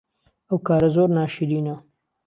[0.49, 1.75] ئەوکارە زۆر ناشیرینە